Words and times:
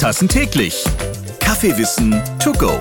Tassen 0.00 0.28
täglich. 0.28 0.82
Kaffeewissen 1.40 2.12
to 2.42 2.52
go. 2.52 2.80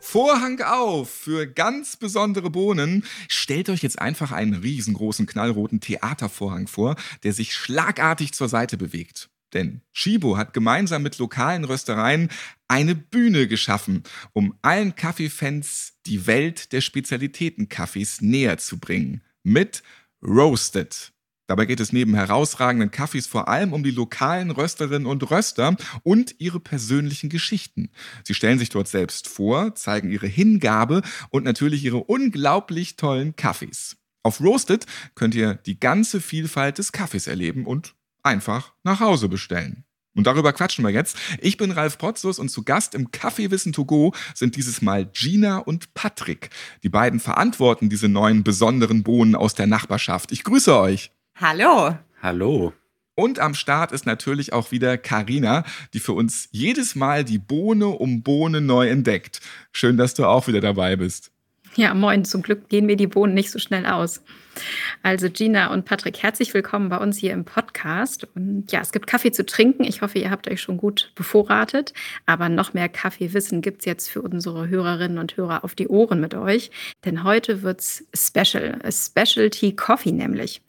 Vorhang 0.00 0.60
auf 0.62 1.10
für 1.10 1.46
ganz 1.46 1.96
besondere 1.96 2.50
Bohnen. 2.50 3.04
Stellt 3.28 3.70
euch 3.70 3.84
jetzt 3.84 4.00
einfach 4.00 4.32
einen 4.32 4.54
riesengroßen 4.54 5.26
knallroten 5.26 5.78
Theatervorhang 5.78 6.66
vor, 6.66 6.96
der 7.22 7.32
sich 7.32 7.54
schlagartig 7.54 8.32
zur 8.32 8.48
Seite 8.48 8.76
bewegt. 8.76 9.30
Denn 9.54 9.82
Chibo 9.94 10.36
hat 10.36 10.52
gemeinsam 10.52 11.04
mit 11.04 11.18
lokalen 11.18 11.62
Röstereien 11.62 12.30
eine 12.66 12.96
Bühne 12.96 13.46
geschaffen, 13.46 14.02
um 14.32 14.58
allen 14.60 14.96
Kaffeefans 14.96 15.92
die 16.04 16.26
Welt 16.26 16.72
der 16.72 16.80
Spezialitätenkaffees 16.80 18.22
näher 18.22 18.58
zu 18.58 18.80
bringen. 18.80 19.22
Mit 19.44 19.84
Roasted. 20.20 21.12
Dabei 21.48 21.64
geht 21.64 21.80
es 21.80 21.94
neben 21.94 22.14
herausragenden 22.14 22.90
Kaffees 22.90 23.26
vor 23.26 23.48
allem 23.48 23.72
um 23.72 23.82
die 23.82 23.90
lokalen 23.90 24.50
Rösterinnen 24.50 25.06
und 25.06 25.28
Röster 25.30 25.76
und 26.02 26.34
ihre 26.38 26.60
persönlichen 26.60 27.30
Geschichten. 27.30 27.88
Sie 28.22 28.34
stellen 28.34 28.58
sich 28.58 28.68
dort 28.68 28.86
selbst 28.86 29.28
vor, 29.28 29.74
zeigen 29.74 30.10
ihre 30.10 30.26
Hingabe 30.26 31.00
und 31.30 31.44
natürlich 31.44 31.82
ihre 31.84 32.04
unglaublich 32.04 32.96
tollen 32.96 33.34
Kaffees. 33.34 33.96
Auf 34.22 34.42
Roasted 34.42 34.84
könnt 35.14 35.34
ihr 35.34 35.54
die 35.54 35.80
ganze 35.80 36.20
Vielfalt 36.20 36.76
des 36.76 36.92
Kaffees 36.92 37.26
erleben 37.26 37.64
und 37.64 37.94
einfach 38.22 38.74
nach 38.84 39.00
Hause 39.00 39.30
bestellen. 39.30 39.84
Und 40.14 40.26
darüber 40.26 40.52
quatschen 40.52 40.84
wir 40.84 40.90
jetzt. 40.90 41.16
Ich 41.40 41.56
bin 41.56 41.70
Ralf 41.70 41.96
Potzus 41.96 42.38
und 42.38 42.50
zu 42.50 42.62
Gast 42.62 42.94
im 42.94 43.10
Kaffeewissen 43.10 43.72
to 43.72 43.86
go 43.86 44.12
sind 44.34 44.56
dieses 44.56 44.82
Mal 44.82 45.06
Gina 45.06 45.58
und 45.58 45.94
Patrick. 45.94 46.50
Die 46.82 46.88
beiden 46.90 47.20
verantworten 47.20 47.88
diese 47.88 48.08
neuen 48.08 48.42
besonderen 48.42 49.02
Bohnen 49.02 49.34
aus 49.34 49.54
der 49.54 49.66
Nachbarschaft. 49.66 50.32
Ich 50.32 50.44
grüße 50.44 50.76
euch. 50.76 51.12
Hallo. 51.40 51.96
Hallo. 52.20 52.72
Und 53.14 53.38
am 53.38 53.54
Start 53.54 53.92
ist 53.92 54.06
natürlich 54.06 54.52
auch 54.52 54.72
wieder 54.72 54.98
Karina, 54.98 55.64
die 55.94 56.00
für 56.00 56.12
uns 56.12 56.48
jedes 56.50 56.96
Mal 56.96 57.22
die 57.22 57.38
Bohne 57.38 57.86
um 57.86 58.24
Bohne 58.24 58.60
neu 58.60 58.88
entdeckt. 58.88 59.40
Schön, 59.70 59.96
dass 59.96 60.14
du 60.14 60.24
auch 60.24 60.48
wieder 60.48 60.60
dabei 60.60 60.96
bist. 60.96 61.30
Ja, 61.76 61.94
moin. 61.94 62.24
Zum 62.24 62.42
Glück 62.42 62.68
gehen 62.68 62.86
mir 62.86 62.96
die 62.96 63.06
Bohnen 63.06 63.34
nicht 63.34 63.52
so 63.52 63.60
schnell 63.60 63.86
aus. 63.86 64.20
Also 65.04 65.30
Gina 65.30 65.72
und 65.72 65.84
Patrick, 65.84 66.20
herzlich 66.20 66.52
willkommen 66.54 66.88
bei 66.88 66.96
uns 66.96 67.18
hier 67.18 67.32
im 67.32 67.44
Podcast. 67.44 68.26
Und 68.34 68.72
ja, 68.72 68.80
es 68.80 68.90
gibt 68.90 69.06
Kaffee 69.06 69.30
zu 69.30 69.46
trinken. 69.46 69.84
Ich 69.84 70.02
hoffe, 70.02 70.18
ihr 70.18 70.32
habt 70.32 70.50
euch 70.50 70.60
schon 70.60 70.76
gut 70.76 71.12
bevorratet. 71.14 71.92
Aber 72.26 72.48
noch 72.48 72.74
mehr 72.74 72.88
Kaffeewissen 72.88 73.60
gibt 73.60 73.82
es 73.82 73.84
jetzt 73.84 74.08
für 74.08 74.22
unsere 74.22 74.68
Hörerinnen 74.68 75.18
und 75.18 75.36
Hörer 75.36 75.62
auf 75.62 75.76
die 75.76 75.86
Ohren 75.86 76.20
mit 76.20 76.34
euch. 76.34 76.72
Denn 77.04 77.22
heute 77.22 77.62
wird 77.62 77.78
es 77.78 78.04
special. 78.12 78.80
A 78.82 78.90
Specialty 78.90 79.76
Coffee 79.76 80.10
nämlich. 80.10 80.62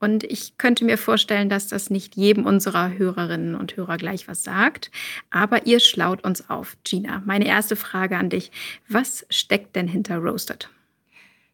Und 0.00 0.24
ich 0.24 0.58
könnte 0.58 0.84
mir 0.84 0.98
vorstellen, 0.98 1.48
dass 1.48 1.68
das 1.68 1.88
nicht 1.88 2.16
jedem 2.16 2.46
unserer 2.46 2.92
Hörerinnen 2.92 3.54
und 3.54 3.76
Hörer 3.76 3.96
gleich 3.96 4.28
was 4.28 4.44
sagt. 4.44 4.90
Aber 5.30 5.66
ihr 5.66 5.80
schlaut 5.80 6.24
uns 6.24 6.50
auf. 6.50 6.76
Gina, 6.84 7.22
meine 7.24 7.46
erste 7.46 7.76
Frage 7.76 8.16
an 8.16 8.30
dich. 8.30 8.50
Was 8.88 9.26
steckt 9.30 9.76
denn 9.76 9.88
hinter 9.88 10.18
Roasted? 10.18 10.68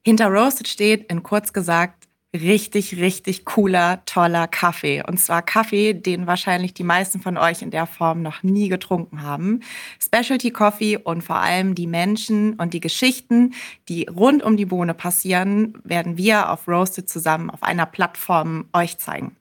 Hinter 0.02 0.28
Roasted 0.28 0.66
steht 0.66 1.10
in 1.10 1.22
kurz 1.22 1.52
gesagt 1.52 2.08
richtig, 2.34 2.96
richtig 2.96 3.44
cooler, 3.44 4.04
toller 4.06 4.46
Kaffee. 4.46 5.02
Und 5.06 5.18
zwar 5.18 5.42
Kaffee, 5.42 5.94
den 5.94 6.26
wahrscheinlich 6.26 6.74
die 6.74 6.84
meisten 6.84 7.20
von 7.20 7.36
euch 7.36 7.62
in 7.62 7.70
der 7.70 7.86
Form 7.86 8.22
noch 8.22 8.42
nie 8.42 8.68
getrunken 8.68 9.22
haben. 9.22 9.60
Specialty 10.00 10.50
Coffee 10.50 10.96
und 10.96 11.22
vor 11.22 11.36
allem 11.36 11.74
die 11.74 11.86
Menschen 11.86 12.54
und 12.54 12.72
die 12.72 12.80
Geschichten, 12.80 13.54
die 13.88 14.06
rund 14.06 14.42
um 14.42 14.56
die 14.56 14.66
Bohne 14.66 14.94
passieren, 14.94 15.78
werden 15.84 16.16
wir 16.16 16.50
auf 16.50 16.68
Roasted 16.68 17.08
zusammen 17.08 17.50
auf 17.50 17.62
einer 17.62 17.86
Plattform 17.86 18.66
euch 18.72 18.98
zeigen. 18.98 19.36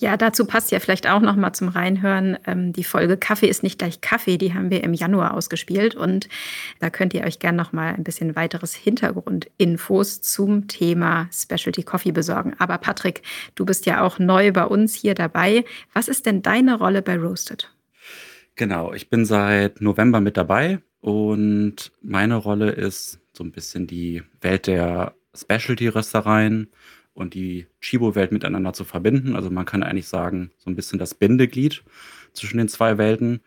Ja, 0.00 0.16
dazu 0.16 0.46
passt 0.46 0.70
ja 0.70 0.80
vielleicht 0.80 1.06
auch 1.06 1.20
noch 1.20 1.36
mal 1.36 1.52
zum 1.52 1.68
Reinhören 1.68 2.38
ähm, 2.46 2.72
die 2.72 2.84
Folge 2.84 3.18
Kaffee 3.18 3.48
ist 3.48 3.62
nicht 3.62 3.78
gleich 3.78 4.00
Kaffee, 4.00 4.38
die 4.38 4.54
haben 4.54 4.70
wir 4.70 4.82
im 4.82 4.94
Januar 4.94 5.34
ausgespielt 5.34 5.94
und 5.94 6.26
da 6.78 6.88
könnt 6.88 7.12
ihr 7.12 7.24
euch 7.24 7.38
gerne 7.38 7.58
noch 7.58 7.74
mal 7.74 7.94
ein 7.94 8.02
bisschen 8.02 8.34
weiteres 8.34 8.74
Hintergrundinfos 8.74 10.22
zum 10.22 10.68
Thema 10.68 11.28
Specialty 11.30 11.82
Coffee 11.82 12.12
besorgen. 12.12 12.54
Aber 12.58 12.78
Patrick, 12.78 13.20
du 13.56 13.66
bist 13.66 13.84
ja 13.84 14.00
auch 14.00 14.18
neu 14.18 14.52
bei 14.52 14.64
uns 14.64 14.94
hier 14.94 15.14
dabei. 15.14 15.66
Was 15.92 16.08
ist 16.08 16.24
denn 16.24 16.40
deine 16.40 16.78
Rolle 16.78 17.02
bei 17.02 17.18
Roasted? 17.18 17.70
Genau, 18.56 18.94
ich 18.94 19.10
bin 19.10 19.26
seit 19.26 19.82
November 19.82 20.22
mit 20.22 20.38
dabei 20.38 20.78
und 21.02 21.92
meine 22.00 22.36
Rolle 22.36 22.70
ist 22.70 23.20
so 23.34 23.44
ein 23.44 23.52
bisschen 23.52 23.86
die 23.86 24.22
Welt 24.40 24.66
der 24.66 25.14
Specialty-Röstereien 25.34 26.70
und 27.20 27.34
die 27.34 27.66
Chibo-Welt 27.80 28.32
miteinander 28.32 28.72
zu 28.72 28.84
verbinden. 28.84 29.36
Also 29.36 29.50
man 29.50 29.66
kann 29.66 29.82
eigentlich 29.82 30.08
sagen, 30.08 30.50
so 30.56 30.70
ein 30.70 30.74
bisschen 30.74 30.98
das 30.98 31.14
Bindeglied 31.14 31.84
zwischen 32.32 32.56
den 32.56 32.68
zwei 32.68 32.96
Welten. 32.96 33.42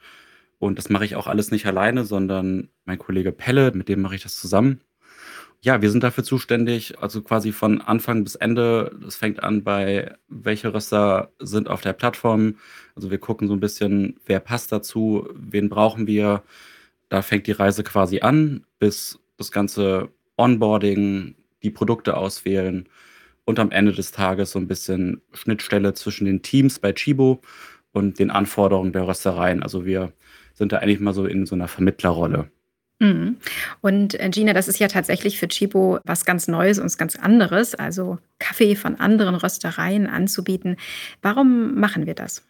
Und 0.59 0.78
das 0.78 0.89
mache 0.89 1.06
ich 1.06 1.16
auch 1.16 1.25
alles 1.25 1.50
nicht 1.50 1.66
alleine, 1.66 2.06
sondern 2.06 2.69
mein 2.85 3.00
Kollege 3.00 3.31
Pelle, 3.31 3.72
mit 3.73 3.89
dem 3.89 4.01
mache 4.01 4.16
ich 4.16 4.22
das 4.22 4.39
zusammen. 4.39 4.81
Ja, 5.62 5.81
wir 5.81 5.89
sind 5.89 6.03
dafür 6.03 6.23
zuständig, 6.23 7.00
also 7.01 7.23
quasi 7.23 7.51
von 7.51 7.81
Anfang 7.81 8.23
bis 8.23 8.35
Ende. 8.35 8.95
Das 9.01 9.16
fängt 9.16 9.41
an 9.41 9.63
bei, 9.63 10.16
welche 10.28 10.72
Röster 10.72 11.31
sind 11.39 11.67
auf 11.67 11.81
der 11.81 11.94
Plattform. 11.94 12.57
Also 12.95 13.09
wir 13.09 13.17
gucken 13.17 13.47
so 13.47 13.56
ein 13.56 13.59
bisschen, 13.59 14.19
wer 14.28 14.39
passt 14.39 14.72
dazu, 14.72 15.28
wen 15.33 15.69
brauchen 15.69 16.06
wir. 16.06 16.44
Da 17.09 17.23
fängt 17.23 17.47
die 17.47 17.53
Reise 17.53 17.83
quasi 17.83 18.19
an, 18.19 18.66
bis 18.78 19.19
das 19.38 19.51
ganze 19.51 20.09
Onboarding, 20.38 21.35
die 21.63 21.72
Produkte 21.72 22.17
auswählen, 22.17 22.88
und 23.45 23.59
am 23.59 23.71
Ende 23.71 23.91
des 23.91 24.11
Tages 24.11 24.51
so 24.51 24.59
ein 24.59 24.67
bisschen 24.67 25.21
Schnittstelle 25.33 25.93
zwischen 25.93 26.25
den 26.25 26.41
Teams 26.41 26.79
bei 26.79 26.93
Chibo 26.93 27.41
und 27.91 28.19
den 28.19 28.31
Anforderungen 28.31 28.93
der 28.93 29.07
Röstereien. 29.07 29.63
Also 29.63 29.85
wir 29.85 30.13
sind 30.53 30.71
da 30.71 30.77
eigentlich 30.77 30.99
mal 30.99 31.13
so 31.13 31.25
in 31.25 31.45
so 31.45 31.55
einer 31.55 31.67
Vermittlerrolle. 31.67 32.49
Mhm. 32.99 33.37
Und 33.81 34.19
äh, 34.19 34.29
Gina, 34.29 34.53
das 34.53 34.67
ist 34.67 34.79
ja 34.79 34.87
tatsächlich 34.87 35.37
für 35.37 35.47
Chibo 35.47 35.99
was 36.05 36.25
ganz 36.25 36.47
Neues 36.47 36.79
und 36.79 36.97
ganz 36.97 37.15
anderes, 37.15 37.75
also 37.75 38.19
Kaffee 38.39 38.75
von 38.75 38.95
anderen 38.95 39.35
Röstereien 39.35 40.07
anzubieten. 40.07 40.77
Warum 41.21 41.75
machen 41.79 42.05
wir 42.05 42.13
das? 42.13 42.43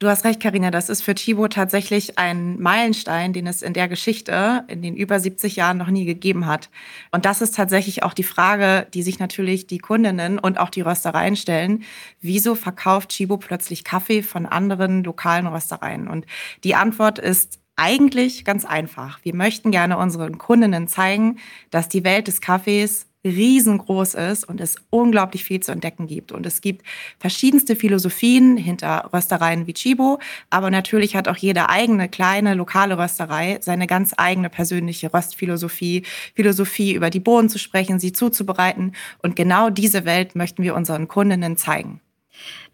Du 0.00 0.08
hast 0.08 0.24
recht, 0.24 0.40
Karina. 0.40 0.70
Das 0.70 0.88
ist 0.88 1.02
für 1.02 1.14
Chibo 1.14 1.46
tatsächlich 1.48 2.18
ein 2.18 2.58
Meilenstein, 2.58 3.34
den 3.34 3.46
es 3.46 3.60
in 3.60 3.74
der 3.74 3.86
Geschichte 3.86 4.64
in 4.66 4.80
den 4.80 4.96
über 4.96 5.20
70 5.20 5.56
Jahren 5.56 5.76
noch 5.76 5.88
nie 5.88 6.06
gegeben 6.06 6.46
hat. 6.46 6.70
Und 7.10 7.26
das 7.26 7.42
ist 7.42 7.54
tatsächlich 7.54 8.02
auch 8.02 8.14
die 8.14 8.22
Frage, 8.22 8.86
die 8.94 9.02
sich 9.02 9.18
natürlich 9.18 9.66
die 9.66 9.76
Kundinnen 9.76 10.38
und 10.38 10.58
auch 10.58 10.70
die 10.70 10.80
Röstereien 10.80 11.36
stellen. 11.36 11.82
Wieso 12.22 12.54
verkauft 12.54 13.10
Chibo 13.10 13.36
plötzlich 13.36 13.84
Kaffee 13.84 14.22
von 14.22 14.46
anderen 14.46 15.04
lokalen 15.04 15.46
Röstereien? 15.46 16.08
Und 16.08 16.24
die 16.64 16.74
Antwort 16.74 17.18
ist 17.18 17.60
eigentlich 17.76 18.46
ganz 18.46 18.64
einfach. 18.64 19.20
Wir 19.22 19.34
möchten 19.34 19.70
gerne 19.70 19.98
unseren 19.98 20.38
Kundinnen 20.38 20.88
zeigen, 20.88 21.38
dass 21.70 21.90
die 21.90 22.04
Welt 22.04 22.26
des 22.26 22.40
Kaffees 22.40 23.09
riesengroß 23.24 24.14
ist 24.14 24.48
und 24.48 24.60
es 24.60 24.76
unglaublich 24.90 25.44
viel 25.44 25.60
zu 25.60 25.72
entdecken 25.72 26.06
gibt. 26.06 26.32
Und 26.32 26.46
es 26.46 26.60
gibt 26.60 26.86
verschiedenste 27.18 27.76
Philosophien 27.76 28.56
hinter 28.56 29.10
Röstereien 29.12 29.66
wie 29.66 29.74
Chibo, 29.74 30.18
aber 30.48 30.70
natürlich 30.70 31.16
hat 31.16 31.28
auch 31.28 31.36
jede 31.36 31.68
eigene 31.68 32.08
kleine 32.08 32.54
lokale 32.54 32.98
Rösterei 32.98 33.58
seine 33.60 33.86
ganz 33.86 34.14
eigene 34.16 34.48
persönliche 34.48 35.12
Röstphilosophie, 35.12 36.04
Philosophie 36.34 36.94
über 36.94 37.10
die 37.10 37.20
Bohnen 37.20 37.48
zu 37.48 37.58
sprechen, 37.58 37.98
sie 37.98 38.12
zuzubereiten. 38.12 38.92
Und 39.22 39.36
genau 39.36 39.70
diese 39.70 40.04
Welt 40.04 40.34
möchten 40.34 40.62
wir 40.62 40.74
unseren 40.74 41.08
Kundinnen 41.08 41.56
zeigen. 41.56 42.00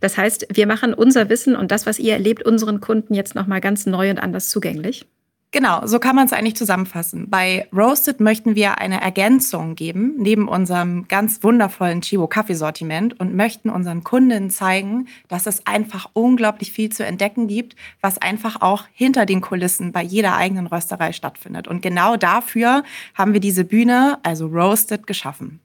Das 0.00 0.16
heißt, 0.16 0.46
wir 0.52 0.66
machen 0.66 0.94
unser 0.94 1.28
Wissen 1.28 1.56
und 1.56 1.70
das, 1.72 1.86
was 1.86 1.98
ihr 1.98 2.12
erlebt, 2.12 2.44
unseren 2.44 2.80
Kunden 2.80 3.14
jetzt 3.14 3.34
nochmal 3.34 3.60
ganz 3.60 3.86
neu 3.86 4.10
und 4.10 4.18
anders 4.18 4.48
zugänglich. 4.48 5.06
Genau, 5.52 5.86
so 5.86 6.00
kann 6.00 6.16
man 6.16 6.26
es 6.26 6.32
eigentlich 6.32 6.56
zusammenfassen. 6.56 7.30
Bei 7.30 7.68
Roasted 7.72 8.20
möchten 8.20 8.56
wir 8.56 8.78
eine 8.78 9.00
Ergänzung 9.00 9.74
geben, 9.74 10.14
neben 10.18 10.48
unserem 10.48 11.08
ganz 11.08 11.42
wundervollen 11.42 12.02
Chibo 12.02 12.26
Kaffeesortiment 12.26 13.18
und 13.18 13.34
möchten 13.34 13.70
unseren 13.70 14.04
Kunden 14.04 14.50
zeigen, 14.50 15.06
dass 15.28 15.46
es 15.46 15.66
einfach 15.66 16.10
unglaublich 16.12 16.72
viel 16.72 16.90
zu 16.90 17.06
entdecken 17.06 17.46
gibt, 17.46 17.76
was 18.00 18.18
einfach 18.18 18.60
auch 18.60 18.84
hinter 18.92 19.24
den 19.24 19.40
Kulissen 19.40 19.92
bei 19.92 20.02
jeder 20.02 20.36
eigenen 20.36 20.66
Rösterei 20.66 21.12
stattfindet. 21.12 21.68
Und 21.68 21.80
genau 21.80 22.16
dafür 22.16 22.82
haben 23.14 23.32
wir 23.32 23.40
diese 23.40 23.64
Bühne, 23.64 24.18
also 24.24 24.48
Roasted, 24.48 25.06
geschaffen. 25.06 25.60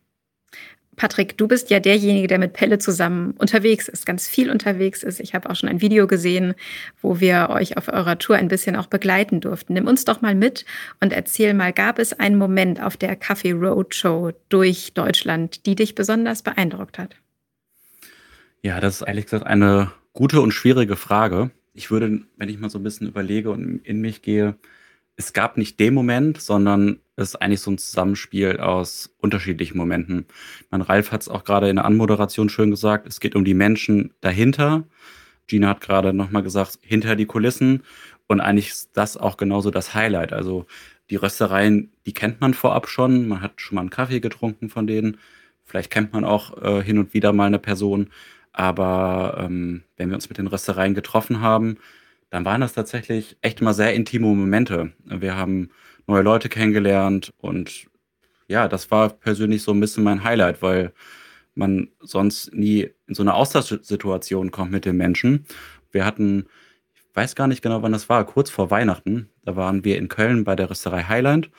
Patrick, 1.02 1.36
du 1.36 1.48
bist 1.48 1.72
ja 1.72 1.80
derjenige, 1.80 2.28
der 2.28 2.38
mit 2.38 2.54
Pelle 2.54 2.78
zusammen 2.78 3.32
unterwegs 3.40 3.88
ist, 3.88 4.06
ganz 4.06 4.28
viel 4.28 4.52
unterwegs 4.52 5.02
ist. 5.02 5.20
Ich 5.20 5.34
habe 5.34 5.50
auch 5.50 5.56
schon 5.56 5.68
ein 5.68 5.82
Video 5.82 6.06
gesehen, 6.06 6.54
wo 7.02 7.20
wir 7.20 7.50
euch 7.50 7.76
auf 7.76 7.88
eurer 7.88 8.20
Tour 8.20 8.36
ein 8.36 8.50
bisschen 8.50 8.76
auch 8.76 8.86
begleiten 8.86 9.42
durften. 9.42 9.74
Nimm 9.74 9.88
uns 9.88 10.06
doch 10.06 10.22
mal 10.22 10.36
mit 10.36 10.64
und 11.00 11.12
erzähl 11.12 11.56
mal, 11.56 11.74
gab 11.74 11.98
es 11.98 12.14
einen 12.14 12.36
Moment 12.36 12.84
auf 12.84 12.98
der 12.98 13.16
Kaffee 13.16 13.54
Roadshow 13.54 14.34
durch 14.50 14.94
Deutschland, 14.94 15.66
die 15.66 15.74
dich 15.74 15.96
besonders 15.96 16.44
beeindruckt 16.44 17.00
hat? 17.00 17.16
Ja, 18.62 18.80
das 18.80 19.02
ist 19.02 19.08
ehrlich 19.08 19.26
gesagt 19.26 19.48
eine 19.48 19.92
gute 20.14 20.40
und 20.40 20.52
schwierige 20.52 20.98
Frage. 20.98 21.50
Ich 21.74 21.90
würde, 21.90 22.22
wenn 22.38 22.50
ich 22.50 22.60
mal 22.60 22.70
so 22.70 22.78
ein 22.78 22.84
bisschen 22.84 23.08
überlege 23.08 23.50
und 23.50 23.78
in 23.78 24.02
mich 24.02 24.22
gehe, 24.22 24.56
es 25.22 25.34
gab 25.34 25.56
nicht 25.56 25.80
den 25.80 25.94
Moment, 25.94 26.42
sondern 26.42 27.00
es 27.16 27.30
ist 27.30 27.36
eigentlich 27.36 27.62
so 27.62 27.70
ein 27.70 27.78
Zusammenspiel 27.78 28.58
aus 28.58 29.14
unterschiedlichen 29.20 29.78
Momenten. 29.78 30.26
Mein 30.72 30.82
Ralf 30.82 31.12
hat 31.12 31.22
es 31.22 31.30
auch 31.30 31.44
gerade 31.44 31.70
in 31.70 31.76
der 31.76 31.86
Anmoderation 31.86 32.50
schön 32.50 32.72
gesagt, 32.72 33.08
es 33.08 33.20
geht 33.20 33.36
um 33.36 33.46
die 33.46 33.54
Menschen 33.54 34.16
dahinter. 34.22 34.84
Gina 35.46 35.70
hat 35.70 35.82
gerade 35.82 36.12
nochmal 36.12 36.42
gesagt, 36.42 36.80
hinter 36.82 37.16
die 37.16 37.28
Kulissen. 37.28 37.84
Und 38.26 38.42
eigentlich 38.42 38.70
ist 38.70 38.98
das 38.98 39.16
auch 39.16 39.38
genauso 39.38 39.70
das 39.70 39.94
Highlight. 39.94 40.34
Also 40.34 40.66
die 41.12 41.18
Röstereien, 41.18 41.92
die 42.08 42.14
kennt 42.14 42.42
man 42.42 42.56
vorab 42.56 42.88
schon. 42.90 43.28
Man 43.28 43.42
hat 43.42 43.62
schon 43.62 43.76
mal 43.76 43.82
einen 43.82 43.90
Kaffee 43.92 44.22
getrunken 44.22 44.70
von 44.70 44.88
denen. 44.88 45.18
Vielleicht 45.66 45.92
kennt 45.92 46.14
man 46.14 46.26
auch 46.26 46.60
äh, 46.64 46.82
hin 46.82 46.98
und 46.98 47.14
wieder 47.14 47.32
mal 47.32 47.46
eine 47.46 47.60
Person. 47.60 48.10
Aber 48.54 49.38
ähm, 49.40 49.84
wenn 49.98 50.10
wir 50.10 50.16
uns 50.16 50.30
mit 50.30 50.40
den 50.40 50.48
Röstereien 50.48 50.96
getroffen 50.96 51.42
haben, 51.42 51.78
dann 52.32 52.46
waren 52.46 52.62
das 52.62 52.74
tatsächlich 52.74 53.38
echt 53.42 53.62
mal 53.62 53.74
sehr 53.74 53.94
intime 53.94 54.26
Momente. 54.26 54.94
Wir 55.06 55.36
haben 55.36 55.70
neue 56.08 56.24
Leute 56.24 56.50
kennengelernt 56.50 57.30
und 57.38 57.88
ja, 58.48 58.68
das 58.68 58.90
war 58.90 59.10
persönlich 59.10 59.64
so 59.64 59.72
ein 59.72 59.80
bisschen 59.80 60.04
mein 60.04 60.24
Highlight, 60.24 60.62
weil 60.62 60.94
man 61.56 61.90
sonst 62.00 62.54
nie 62.54 62.90
in 63.08 63.14
so 63.16 63.22
eine 63.22 63.34
Austauschsituation 63.34 64.52
kommt 64.52 64.72
mit 64.72 64.86
den 64.86 64.96
Menschen. 64.98 65.46
Wir 65.92 66.06
hatten, 66.06 66.46
ich 66.96 67.04
weiß 67.14 67.36
gar 67.36 67.48
nicht 67.48 67.62
genau, 67.62 67.82
wann 67.82 67.92
das 67.92 68.08
war, 68.08 68.26
kurz 68.26 68.50
vor 68.50 68.72
Weihnachten. 68.72 69.30
Da 69.44 69.58
waren 69.58 69.84
wir 69.84 69.98
in 69.98 70.08
Köln 70.08 70.46
bei 70.46 70.56
der 70.56 70.70
Rösterei 70.70 71.04
Highland 71.04 71.52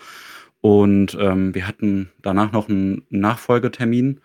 und 0.62 1.16
ähm, 1.20 1.54
wir 1.54 1.68
hatten 1.68 2.10
danach 2.22 2.50
noch 2.52 2.70
einen 2.70 3.04
Nachfolgetermin, 3.10 4.20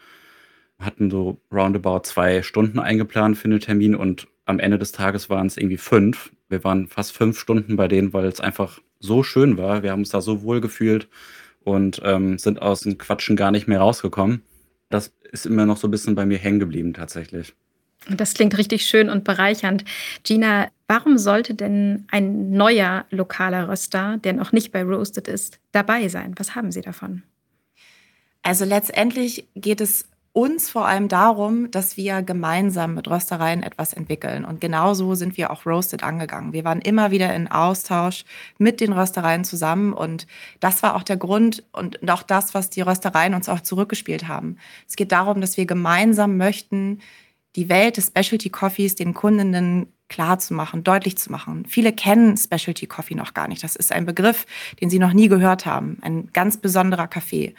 hatten 0.79 1.11
so 1.11 1.41
roundabout 1.51 2.01
zwei 2.03 2.41
Stunden 2.41 2.79
eingeplant 2.79 3.37
für 3.37 3.49
den 3.49 3.59
Termin 3.59 3.95
und 3.95 4.27
am 4.47 4.59
Ende 4.59 4.79
des 4.79 4.91
Tages 4.91 5.29
waren 5.29 5.47
es 5.47 5.57
irgendwie 5.57 5.77
fünf. 5.77 6.31
Wir 6.49 6.63
waren 6.63 6.87
fast 6.87 7.11
fünf 7.11 7.37
Stunden 7.39 7.75
bei 7.75 7.87
denen, 7.87 8.13
weil 8.13 8.25
es 8.25 8.39
einfach 8.39 8.79
so 8.99 9.21
schön 9.21 9.57
war. 9.57 9.83
Wir 9.83 9.91
haben 9.91 9.99
uns 9.99 10.09
da 10.09 10.21
so 10.21 10.41
wohl 10.41 10.61
gefühlt 10.61 11.07
und 11.63 12.01
ähm, 12.03 12.37
sind 12.37 12.61
aus 12.61 12.81
dem 12.81 12.97
Quatschen 12.97 13.35
gar 13.35 13.51
nicht 13.51 13.67
mehr 13.67 13.79
rausgekommen. 13.79 14.41
Das 14.89 15.11
ist 15.31 15.45
immer 15.45 15.65
noch 15.65 15.77
so 15.77 15.87
ein 15.87 15.91
bisschen 15.91 16.15
bei 16.15 16.25
mir 16.25 16.37
hängen 16.37 16.59
geblieben 16.59 16.93
tatsächlich. 16.93 17.53
Das 18.09 18.33
klingt 18.33 18.57
richtig 18.57 18.85
schön 18.85 19.09
und 19.09 19.25
bereichernd. 19.25 19.83
Gina, 20.23 20.69
warum 20.87 21.17
sollte 21.17 21.53
denn 21.53 22.05
ein 22.09 22.51
neuer 22.51 23.05
lokaler 23.09 23.67
Röster, 23.67 24.17
der 24.23 24.31
noch 24.31 24.53
nicht 24.53 24.71
bei 24.71 24.83
Roasted 24.83 25.27
ist, 25.27 25.59
dabei 25.73 26.07
sein? 26.07 26.33
Was 26.37 26.55
haben 26.55 26.71
Sie 26.71 26.81
davon? 26.81 27.23
Also 28.43 28.63
letztendlich 28.63 29.45
geht 29.55 29.81
es 29.81 30.07
uns 30.37 30.69
vor 30.69 30.87
allem 30.87 31.07
darum, 31.07 31.71
dass 31.71 31.97
wir 31.97 32.21
gemeinsam 32.21 32.93
mit 32.93 33.07
Röstereien 33.07 33.63
etwas 33.63 33.91
entwickeln. 33.91 34.45
Und 34.45 34.61
genauso 34.61 35.15
sind 35.15 35.35
wir 35.35 35.49
auch 35.49 35.65
Roasted 35.65 36.03
angegangen. 36.03 36.53
Wir 36.53 36.63
waren 36.63 36.79
immer 36.79 37.09
wieder 37.09 37.33
in 37.33 37.47
Austausch 37.47 38.23
mit 38.59 38.79
den 38.79 38.93
Röstereien 38.93 39.43
zusammen. 39.43 39.93
Und 39.93 40.27
das 40.59 40.83
war 40.83 40.95
auch 40.95 41.01
der 41.01 41.17
Grund 41.17 41.63
und 41.71 42.07
auch 42.07 42.21
das, 42.21 42.53
was 42.53 42.69
die 42.69 42.81
Röstereien 42.81 43.33
uns 43.33 43.49
auch 43.49 43.61
zurückgespielt 43.61 44.27
haben. 44.27 44.57
Es 44.87 44.95
geht 44.95 45.11
darum, 45.11 45.41
dass 45.41 45.57
wir 45.57 45.65
gemeinsam 45.65 46.37
möchten, 46.37 46.99
die 47.55 47.67
Welt 47.67 47.97
des 47.97 48.13
Specialty 48.15 48.51
Coffees 48.51 48.93
den 48.93 49.15
Kundinnen 49.15 49.91
klar 50.07 50.37
zu 50.37 50.53
machen, 50.53 50.83
deutlich 50.83 51.17
zu 51.17 51.31
machen. 51.31 51.65
Viele 51.67 51.91
kennen 51.91 52.37
Specialty 52.37 52.85
Coffee 52.85 53.15
noch 53.15 53.33
gar 53.33 53.47
nicht. 53.47 53.63
Das 53.63 53.75
ist 53.75 53.91
ein 53.91 54.05
Begriff, 54.05 54.45
den 54.79 54.91
sie 54.91 54.99
noch 54.99 55.13
nie 55.13 55.29
gehört 55.29 55.65
haben. 55.65 55.97
Ein 56.01 56.29
ganz 56.31 56.57
besonderer 56.57 57.07
Kaffee. 57.07 57.55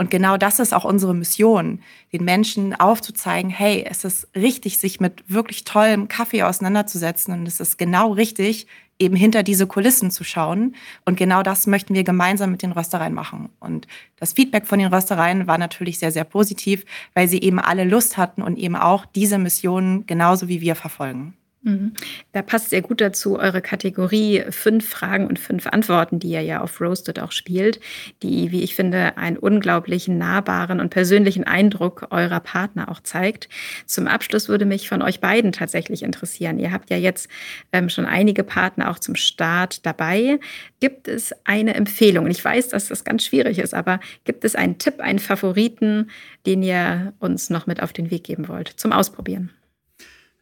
Und 0.00 0.10
genau 0.10 0.38
das 0.38 0.60
ist 0.60 0.72
auch 0.72 0.86
unsere 0.86 1.14
Mission, 1.14 1.80
den 2.10 2.24
Menschen 2.24 2.72
aufzuzeigen, 2.72 3.50
hey, 3.50 3.84
es 3.86 4.02
ist 4.06 4.28
richtig, 4.34 4.78
sich 4.78 4.98
mit 4.98 5.22
wirklich 5.28 5.64
tollem 5.64 6.08
Kaffee 6.08 6.42
auseinanderzusetzen 6.42 7.34
und 7.34 7.46
es 7.46 7.60
ist 7.60 7.76
genau 7.76 8.12
richtig, 8.12 8.66
eben 8.98 9.14
hinter 9.14 9.42
diese 9.42 9.66
Kulissen 9.66 10.10
zu 10.10 10.24
schauen. 10.24 10.74
Und 11.04 11.18
genau 11.18 11.42
das 11.42 11.66
möchten 11.66 11.92
wir 11.92 12.02
gemeinsam 12.02 12.50
mit 12.50 12.62
den 12.62 12.72
Röstereien 12.72 13.12
machen. 13.12 13.50
Und 13.60 13.86
das 14.16 14.32
Feedback 14.32 14.66
von 14.66 14.78
den 14.78 14.88
Röstereien 14.88 15.46
war 15.46 15.58
natürlich 15.58 15.98
sehr, 15.98 16.12
sehr 16.12 16.24
positiv, 16.24 16.86
weil 17.12 17.28
sie 17.28 17.42
eben 17.42 17.58
alle 17.58 17.84
Lust 17.84 18.16
hatten 18.16 18.40
und 18.40 18.56
eben 18.56 18.76
auch 18.76 19.04
diese 19.04 19.36
Mission 19.36 20.06
genauso 20.06 20.48
wie 20.48 20.62
wir 20.62 20.76
verfolgen. 20.76 21.34
Mhm. 21.62 21.92
Da 22.32 22.40
passt 22.40 22.70
sehr 22.70 22.80
gut 22.80 23.02
dazu 23.02 23.38
eure 23.38 23.60
Kategorie 23.60 24.44
fünf 24.48 24.88
Fragen 24.88 25.26
und 25.26 25.38
fünf 25.38 25.66
Antworten, 25.66 26.18
die 26.18 26.28
ihr 26.30 26.40
ja 26.40 26.62
auf 26.62 26.80
Roasted 26.80 27.20
auch 27.20 27.32
spielt, 27.32 27.80
die, 28.22 28.50
wie 28.50 28.62
ich 28.62 28.74
finde, 28.74 29.18
einen 29.18 29.36
unglaublich 29.36 30.08
nahbaren 30.08 30.80
und 30.80 30.88
persönlichen 30.88 31.44
Eindruck 31.44 32.06
eurer 32.10 32.40
Partner 32.40 32.90
auch 32.90 33.00
zeigt. 33.00 33.50
Zum 33.84 34.06
Abschluss 34.06 34.48
würde 34.48 34.64
mich 34.64 34.88
von 34.88 35.02
euch 35.02 35.20
beiden 35.20 35.52
tatsächlich 35.52 36.02
interessieren. 36.02 36.58
Ihr 36.58 36.72
habt 36.72 36.88
ja 36.88 36.96
jetzt 36.96 37.28
ähm, 37.72 37.90
schon 37.90 38.06
einige 38.06 38.42
Partner 38.42 38.90
auch 38.90 38.98
zum 38.98 39.14
Start 39.14 39.84
dabei. 39.84 40.40
Gibt 40.80 41.08
es 41.08 41.34
eine 41.44 41.74
Empfehlung? 41.74 42.26
Ich 42.28 42.42
weiß, 42.42 42.68
dass 42.68 42.88
das 42.88 43.04
ganz 43.04 43.22
schwierig 43.22 43.58
ist, 43.58 43.74
aber 43.74 44.00
gibt 44.24 44.46
es 44.46 44.54
einen 44.54 44.78
Tipp, 44.78 45.00
einen 45.00 45.18
Favoriten, 45.18 46.10
den 46.46 46.62
ihr 46.62 47.12
uns 47.18 47.50
noch 47.50 47.66
mit 47.66 47.82
auf 47.82 47.92
den 47.92 48.10
Weg 48.10 48.24
geben 48.24 48.48
wollt 48.48 48.68
zum 48.68 48.92
Ausprobieren? 48.92 49.50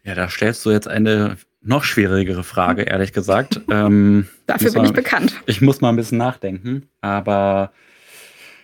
Ja, 0.09 0.15
da 0.15 0.31
stellst 0.31 0.65
du 0.65 0.71
jetzt 0.71 0.89
eine 0.89 1.37
noch 1.61 1.85
schwierigere 1.85 2.43
Frage, 2.43 2.85
ehrlich 2.85 3.13
gesagt. 3.13 3.61
Ähm, 3.71 4.27
Dafür 4.47 4.73
bin 4.73 4.81
mal, 4.81 4.89
ich 4.89 4.95
bekannt. 4.95 5.39
Ich 5.45 5.61
muss 5.61 5.83
mal 5.83 5.91
ein 5.91 5.97
bisschen 5.97 6.17
nachdenken. 6.17 6.89
Aber 7.03 7.73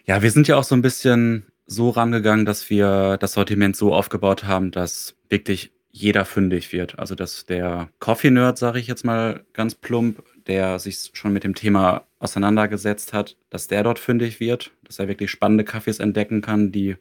ja, 0.06 0.22
wir 0.22 0.30
sind 0.30 0.48
ja 0.48 0.56
auch 0.56 0.64
so 0.64 0.74
ein 0.74 0.80
bisschen 0.80 1.44
so 1.66 1.90
rangegangen, 1.90 2.46
dass 2.46 2.70
wir 2.70 3.18
das 3.18 3.34
Sortiment 3.34 3.76
so 3.76 3.92
aufgebaut 3.92 4.44
haben, 4.44 4.70
dass 4.70 5.16
wirklich 5.28 5.72
jeder 5.90 6.24
fündig 6.24 6.72
wird. 6.72 6.98
Also 6.98 7.14
dass 7.14 7.44
der 7.44 7.90
Coffee-Nerd, 7.98 8.56
sage 8.56 8.78
ich 8.78 8.86
jetzt 8.86 9.04
mal 9.04 9.44
ganz 9.52 9.74
plump, 9.74 10.22
der 10.46 10.78
sich 10.78 11.10
schon 11.12 11.34
mit 11.34 11.44
dem 11.44 11.54
Thema 11.54 12.06
auseinandergesetzt 12.20 13.12
hat, 13.12 13.36
dass 13.50 13.68
der 13.68 13.82
dort 13.82 13.98
fündig 13.98 14.40
wird, 14.40 14.70
dass 14.84 14.98
er 14.98 15.08
wirklich 15.08 15.30
spannende 15.30 15.64
Kaffees 15.64 15.98
entdecken 15.98 16.40
kann, 16.40 16.72
die 16.72 16.96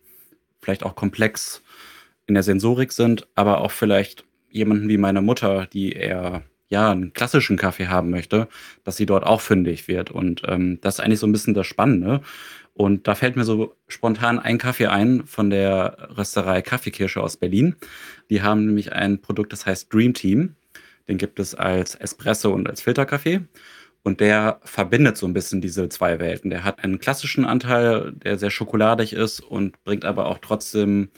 vielleicht 0.61 0.83
auch 0.83 0.95
komplex 0.95 1.63
in 2.27 2.33
der 2.33 2.43
Sensorik 2.43 2.91
sind, 2.91 3.25
aber 3.35 3.61
auch 3.61 3.71
vielleicht 3.71 4.25
jemanden 4.53 4.87
wie 4.87 4.97
meine 4.97 5.21
Mutter, 5.21 5.67
die 5.71 5.93
eher 5.93 6.43
ja 6.69 6.91
einen 6.91 7.13
klassischen 7.13 7.57
Kaffee 7.57 7.87
haben 7.87 8.09
möchte, 8.09 8.47
dass 8.83 8.97
sie 8.97 9.05
dort 9.05 9.25
auch 9.25 9.41
fündig 9.41 9.87
wird. 9.87 10.11
Und 10.11 10.43
ähm, 10.47 10.79
das 10.81 10.95
ist 10.95 10.99
eigentlich 11.01 11.19
so 11.19 11.27
ein 11.27 11.31
bisschen 11.31 11.53
das 11.53 11.67
Spannende. 11.67 12.21
Und 12.73 13.07
da 13.07 13.13
fällt 13.15 13.35
mir 13.35 13.43
so 13.43 13.75
spontan 13.87 14.39
ein 14.39 14.57
Kaffee 14.57 14.87
ein 14.87 15.25
von 15.25 15.49
der 15.49 16.09
Rösterei 16.17 16.61
Kaffeekirsche 16.61 17.21
aus 17.21 17.37
Berlin. 17.37 17.75
Die 18.29 18.41
haben 18.41 18.65
nämlich 18.65 18.93
ein 18.93 19.21
Produkt, 19.21 19.53
das 19.53 19.65
heißt 19.65 19.93
Dream 19.93 20.13
Team. 20.13 20.55
Den 21.07 21.17
gibt 21.17 21.39
es 21.39 21.53
als 21.53 21.95
Espresso 21.95 22.51
und 22.51 22.67
als 22.67 22.81
Filterkaffee. 22.81 23.41
Und 24.03 24.19
der 24.19 24.59
verbindet 24.63 25.17
so 25.17 25.27
ein 25.27 25.33
bisschen 25.33 25.61
diese 25.61 25.87
zwei 25.89 26.19
Welten. 26.19 26.49
Der 26.49 26.63
hat 26.63 26.83
einen 26.83 26.99
klassischen 26.99 27.45
Anteil, 27.45 28.11
der 28.13 28.37
sehr 28.37 28.49
schokoladig 28.49 29.13
ist 29.13 29.39
und 29.39 29.81
bringt 29.83 30.03
aber 30.03 30.25
auch 30.25 30.39
trotzdem 30.39 31.09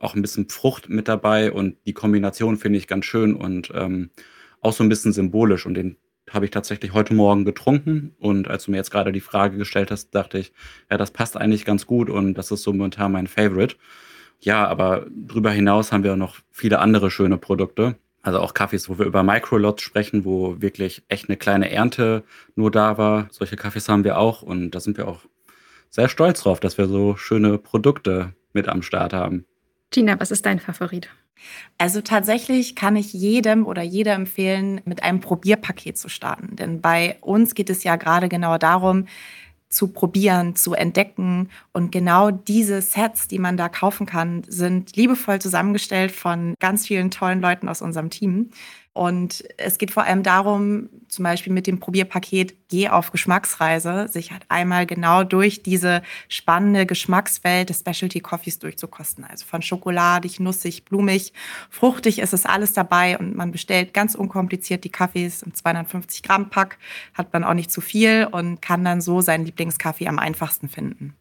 auch 0.00 0.14
ein 0.14 0.22
bisschen 0.22 0.48
Frucht 0.48 0.88
mit 0.88 1.08
dabei 1.08 1.52
und 1.52 1.76
die 1.86 1.92
Kombination 1.92 2.56
finde 2.56 2.78
ich 2.78 2.86
ganz 2.86 3.04
schön 3.04 3.34
und 3.34 3.70
ähm, 3.74 4.10
auch 4.60 4.72
so 4.72 4.82
ein 4.84 4.88
bisschen 4.88 5.12
symbolisch 5.12 5.66
und 5.66 5.74
den 5.74 5.96
habe 6.30 6.44
ich 6.44 6.50
tatsächlich 6.50 6.92
heute 6.92 7.14
Morgen 7.14 7.44
getrunken 7.44 8.14
und 8.18 8.48
als 8.48 8.64
du 8.64 8.70
mir 8.70 8.76
jetzt 8.76 8.90
gerade 8.90 9.12
die 9.12 9.20
Frage 9.20 9.56
gestellt 9.56 9.90
hast, 9.90 10.14
dachte 10.14 10.38
ich, 10.38 10.52
ja, 10.90 10.96
das 10.96 11.10
passt 11.10 11.36
eigentlich 11.36 11.64
ganz 11.64 11.86
gut 11.86 12.10
und 12.10 12.34
das 12.34 12.50
ist 12.50 12.62
so 12.62 12.72
momentan 12.72 13.12
mein 13.12 13.26
Favorite. 13.26 13.76
Ja, 14.40 14.66
aber 14.66 15.06
darüber 15.10 15.50
hinaus 15.50 15.90
haben 15.90 16.04
wir 16.04 16.16
noch 16.16 16.36
viele 16.50 16.78
andere 16.78 17.10
schöne 17.10 17.38
Produkte. 17.38 17.96
Also 18.22 18.40
auch 18.40 18.54
Kaffees, 18.54 18.88
wo 18.88 18.98
wir 18.98 19.06
über 19.06 19.22
Microlots 19.22 19.82
sprechen, 19.82 20.24
wo 20.24 20.60
wirklich 20.60 21.02
echt 21.08 21.28
eine 21.28 21.36
kleine 21.36 21.70
Ernte 21.70 22.24
nur 22.56 22.70
da 22.70 22.98
war. 22.98 23.28
Solche 23.30 23.56
Kaffees 23.56 23.88
haben 23.88 24.04
wir 24.04 24.18
auch 24.18 24.42
und 24.42 24.72
da 24.72 24.80
sind 24.80 24.96
wir 24.96 25.08
auch 25.08 25.20
sehr 25.90 26.08
stolz 26.08 26.42
drauf, 26.42 26.60
dass 26.60 26.78
wir 26.78 26.86
so 26.86 27.16
schöne 27.16 27.58
Produkte 27.58 28.34
mit 28.52 28.68
am 28.68 28.82
Start 28.82 29.12
haben. 29.12 29.46
Gina, 29.90 30.20
was 30.20 30.30
ist 30.30 30.44
dein 30.44 30.60
Favorit? 30.60 31.08
Also 31.78 32.00
tatsächlich 32.00 32.74
kann 32.74 32.96
ich 32.96 33.12
jedem 33.12 33.66
oder 33.66 33.82
jeder 33.82 34.14
empfehlen, 34.14 34.80
mit 34.84 35.02
einem 35.02 35.20
Probierpaket 35.20 35.96
zu 35.96 36.08
starten. 36.08 36.56
Denn 36.56 36.80
bei 36.80 37.16
uns 37.20 37.54
geht 37.54 37.70
es 37.70 37.84
ja 37.84 37.96
gerade 37.96 38.28
genau 38.28 38.58
darum, 38.58 39.06
zu 39.68 39.88
probieren, 39.88 40.56
zu 40.56 40.74
entdecken. 40.74 41.50
Und 41.72 41.92
genau 41.92 42.30
diese 42.30 42.82
Sets, 42.82 43.28
die 43.28 43.38
man 43.38 43.56
da 43.56 43.68
kaufen 43.68 44.06
kann, 44.06 44.42
sind 44.46 44.96
liebevoll 44.96 45.40
zusammengestellt 45.40 46.10
von 46.10 46.54
ganz 46.58 46.86
vielen 46.86 47.10
tollen 47.10 47.40
Leuten 47.40 47.68
aus 47.68 47.82
unserem 47.82 48.10
Team. 48.10 48.50
Und 48.98 49.44
es 49.58 49.78
geht 49.78 49.92
vor 49.92 50.02
allem 50.02 50.24
darum, 50.24 50.88
zum 51.06 51.22
Beispiel 51.22 51.52
mit 51.52 51.68
dem 51.68 51.78
Probierpaket 51.78 52.56
Geh 52.68 52.88
auf 52.88 53.12
Geschmacksreise, 53.12 54.08
sich 54.08 54.32
halt 54.32 54.42
einmal 54.48 54.86
genau 54.86 55.22
durch 55.22 55.62
diese 55.62 56.02
spannende 56.28 56.84
Geschmackswelt 56.84 57.70
des 57.70 57.78
Specialty 57.78 58.18
Coffees 58.18 58.58
durchzukosten. 58.58 59.22
Also 59.22 59.46
von 59.46 59.62
schokoladig, 59.62 60.40
nussig, 60.40 60.84
blumig, 60.84 61.32
fruchtig 61.70 62.18
ist 62.18 62.32
es 62.32 62.44
alles 62.44 62.72
dabei 62.72 63.16
und 63.16 63.36
man 63.36 63.52
bestellt 63.52 63.94
ganz 63.94 64.16
unkompliziert 64.16 64.82
die 64.82 64.90
Kaffees 64.90 65.44
im 65.44 65.54
250 65.54 66.24
Gramm 66.24 66.50
Pack, 66.50 66.76
hat 67.14 67.32
man 67.32 67.44
auch 67.44 67.54
nicht 67.54 67.70
zu 67.70 67.80
viel 67.80 68.26
und 68.28 68.60
kann 68.60 68.84
dann 68.84 69.00
so 69.00 69.20
seinen 69.20 69.44
Lieblingskaffee 69.44 70.08
am 70.08 70.18
einfachsten 70.18 70.68
finden. 70.68 71.14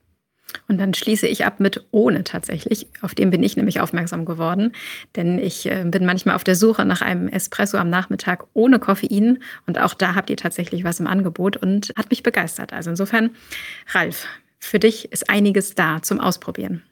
Und 0.68 0.80
dann 0.80 0.94
schließe 0.94 1.28
ich 1.28 1.46
ab 1.46 1.60
mit 1.60 1.86
ohne 1.92 2.24
tatsächlich. 2.24 2.88
Auf 3.02 3.16
den 3.16 3.30
bin 3.30 3.44
ich 3.44 3.58
nämlich 3.58 3.80
aufmerksam 3.80 4.26
geworden. 4.26 4.74
Denn 5.16 5.40
ich 5.40 5.70
äh, 5.70 5.84
bin 5.86 6.06
manchmal 6.06 6.36
auf 6.36 6.44
der 6.44 6.56
Suche 6.56 6.86
nach 6.86 7.02
einem 7.02 7.28
Espresso 7.28 7.78
am 7.78 7.90
Nachmittag 7.90 8.46
ohne 8.54 8.80
Koffein. 8.80 9.40
Und 9.66 9.80
auch 9.80 9.94
da 9.94 10.16
habt 10.16 10.30
ihr 10.30 10.38
tatsächlich 10.38 10.84
was 10.84 11.00
im 11.00 11.08
Angebot 11.08 11.58
und 11.58 11.92
hat 11.98 12.10
mich 12.10 12.24
begeistert. 12.24 12.74
Also 12.74 12.90
insofern, 12.90 13.32
Ralf, 13.90 14.26
für 14.60 14.80
dich 14.80 15.12
ist 15.12 15.30
einiges 15.30 15.76
da 15.76 16.02
zum 16.02 16.20
Ausprobieren. 16.20 16.84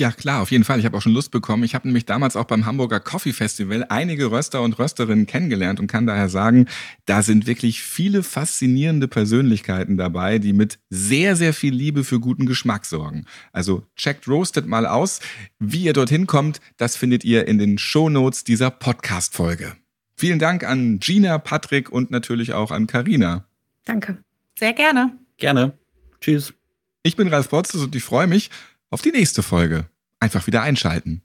Ja, 0.00 0.10
klar, 0.10 0.40
auf 0.40 0.50
jeden 0.50 0.64
Fall. 0.64 0.78
Ich 0.78 0.86
habe 0.86 0.96
auch 0.96 1.02
schon 1.02 1.12
Lust 1.12 1.30
bekommen. 1.30 1.64
Ich 1.64 1.74
habe 1.74 1.86
nämlich 1.86 2.06
damals 2.06 2.34
auch 2.34 2.46
beim 2.46 2.64
Hamburger 2.64 2.98
Coffee 2.98 3.34
Festival 3.34 3.84
einige 3.90 4.30
Röster 4.30 4.62
und 4.62 4.78
Rösterinnen 4.78 5.26
kennengelernt 5.26 5.80
und 5.80 5.86
kann 5.86 6.06
daher 6.06 6.30
sagen, 6.30 6.66
da 7.04 7.22
sind 7.22 7.46
wirklich 7.46 7.82
viele 7.82 8.22
faszinierende 8.22 9.06
Persönlichkeiten 9.06 9.98
dabei, 9.98 10.38
die 10.38 10.54
mit 10.54 10.78
sehr, 10.88 11.36
sehr 11.36 11.52
viel 11.52 11.74
Liebe 11.74 12.04
für 12.04 12.20
guten 12.20 12.46
Geschmack 12.46 12.86
sorgen. 12.86 13.26
Also 13.52 13.84
checkt 13.94 14.26
Roasted 14.26 14.66
mal 14.66 14.86
aus. 14.86 15.20
Wie 15.58 15.84
ihr 15.84 15.92
dorthin 15.92 16.26
kommt, 16.26 16.60
das 16.78 16.96
findet 16.96 17.22
ihr 17.22 17.46
in 17.46 17.58
den 17.58 17.76
Shownotes 17.76 18.44
dieser 18.44 18.70
Podcast-Folge. 18.70 19.76
Vielen 20.16 20.38
Dank 20.38 20.64
an 20.64 21.00
Gina, 21.00 21.36
Patrick 21.38 21.90
und 21.90 22.10
natürlich 22.10 22.54
auch 22.54 22.70
an 22.70 22.86
Karina. 22.86 23.44
Danke. 23.84 24.18
Sehr 24.58 24.72
gerne. 24.72 25.18
Gerne. 25.36 25.76
Tschüss. 26.20 26.54
Ich 27.02 27.16
bin 27.16 27.28
Ralf 27.28 27.48
Botzes 27.48 27.82
und 27.82 27.94
ich 27.96 28.04
freue 28.04 28.28
mich 28.28 28.48
auf 28.92 29.02
die 29.02 29.10
nächste 29.10 29.42
Folge. 29.42 29.86
Einfach 30.20 30.46
wieder 30.46 30.62
einschalten. 30.62 31.22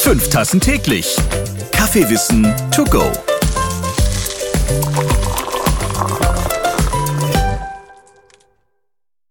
Fünf 0.00 0.30
Tassen 0.30 0.60
täglich. 0.60 1.16
Kaffeewissen 1.72 2.54
to 2.74 2.84
go. 2.84 3.12